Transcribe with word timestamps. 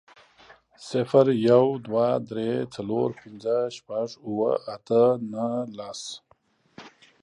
صفر، 0.89 1.25
يو، 1.49 1.63
دوه، 1.85 2.07
درې، 2.29 2.51
څلور، 2.75 3.07
پنځه، 3.21 3.57
شپږ، 3.77 4.07
اووه، 4.27 4.51
اته، 4.75 5.03
نهه، 5.31 5.53
لس 5.77 6.01